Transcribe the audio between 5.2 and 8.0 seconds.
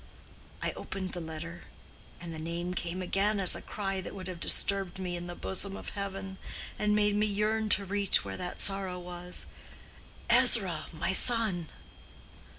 the bosom of heaven, and made me yearn to